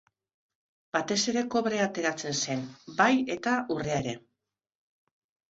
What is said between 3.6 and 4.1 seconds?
urrea